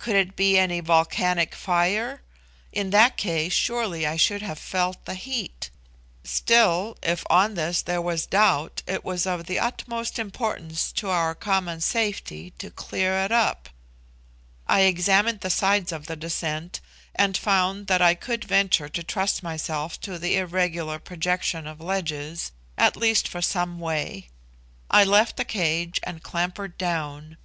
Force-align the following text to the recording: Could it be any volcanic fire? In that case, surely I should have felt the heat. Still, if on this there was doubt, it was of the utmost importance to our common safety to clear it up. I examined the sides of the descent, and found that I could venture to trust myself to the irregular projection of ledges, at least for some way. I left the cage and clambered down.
Could 0.00 0.16
it 0.16 0.34
be 0.34 0.58
any 0.58 0.80
volcanic 0.80 1.54
fire? 1.54 2.22
In 2.72 2.90
that 2.90 3.16
case, 3.16 3.52
surely 3.52 4.08
I 4.08 4.16
should 4.16 4.42
have 4.42 4.58
felt 4.58 5.04
the 5.04 5.14
heat. 5.14 5.70
Still, 6.24 6.96
if 7.00 7.22
on 7.30 7.54
this 7.54 7.80
there 7.80 8.02
was 8.02 8.26
doubt, 8.26 8.82
it 8.88 9.04
was 9.04 9.24
of 9.24 9.46
the 9.46 9.60
utmost 9.60 10.18
importance 10.18 10.90
to 10.94 11.10
our 11.10 11.32
common 11.32 11.80
safety 11.80 12.50
to 12.58 12.72
clear 12.72 13.22
it 13.24 13.30
up. 13.30 13.68
I 14.66 14.80
examined 14.80 15.42
the 15.42 15.48
sides 15.48 15.92
of 15.92 16.06
the 16.06 16.16
descent, 16.16 16.80
and 17.14 17.36
found 17.36 17.86
that 17.86 18.02
I 18.02 18.16
could 18.16 18.42
venture 18.44 18.88
to 18.88 19.04
trust 19.04 19.44
myself 19.44 20.00
to 20.00 20.18
the 20.18 20.38
irregular 20.38 20.98
projection 20.98 21.68
of 21.68 21.80
ledges, 21.80 22.50
at 22.76 22.96
least 22.96 23.28
for 23.28 23.40
some 23.40 23.78
way. 23.78 24.26
I 24.90 25.04
left 25.04 25.36
the 25.36 25.44
cage 25.44 26.00
and 26.02 26.20
clambered 26.20 26.76
down. 26.78 27.36